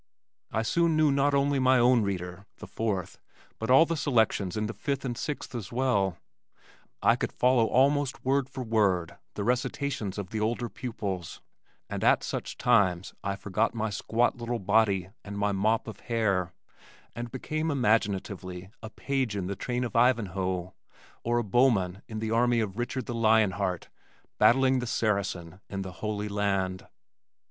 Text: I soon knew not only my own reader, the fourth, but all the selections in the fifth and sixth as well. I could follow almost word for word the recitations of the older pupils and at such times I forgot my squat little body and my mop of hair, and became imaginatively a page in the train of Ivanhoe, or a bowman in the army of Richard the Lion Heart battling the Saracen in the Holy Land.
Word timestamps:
I 0.51 0.63
soon 0.63 0.97
knew 0.97 1.11
not 1.11 1.35
only 1.35 1.59
my 1.59 1.77
own 1.77 2.01
reader, 2.01 2.47
the 2.57 2.65
fourth, 2.65 3.19
but 3.59 3.69
all 3.69 3.85
the 3.85 3.95
selections 3.95 4.57
in 4.57 4.65
the 4.65 4.73
fifth 4.73 5.05
and 5.05 5.15
sixth 5.15 5.53
as 5.53 5.71
well. 5.71 6.17
I 7.03 7.15
could 7.15 7.31
follow 7.31 7.67
almost 7.67 8.25
word 8.25 8.49
for 8.49 8.63
word 8.63 9.19
the 9.35 9.43
recitations 9.43 10.17
of 10.17 10.31
the 10.31 10.39
older 10.39 10.69
pupils 10.69 11.39
and 11.87 12.03
at 12.03 12.23
such 12.23 12.57
times 12.57 13.13
I 13.23 13.35
forgot 13.35 13.75
my 13.75 13.91
squat 13.91 14.37
little 14.37 14.57
body 14.57 15.11
and 15.23 15.37
my 15.37 15.51
mop 15.51 15.87
of 15.87 15.99
hair, 15.99 16.51
and 17.15 17.29
became 17.29 17.69
imaginatively 17.69 18.71
a 18.81 18.89
page 18.89 19.35
in 19.35 19.45
the 19.45 19.55
train 19.55 19.83
of 19.83 19.95
Ivanhoe, 19.95 20.73
or 21.23 21.37
a 21.37 21.43
bowman 21.43 22.01
in 22.07 22.17
the 22.17 22.31
army 22.31 22.59
of 22.59 22.79
Richard 22.79 23.05
the 23.05 23.13
Lion 23.13 23.51
Heart 23.51 23.89
battling 24.39 24.79
the 24.79 24.87
Saracen 24.87 25.61
in 25.69 25.83
the 25.83 25.91
Holy 26.01 26.27
Land. 26.27 26.87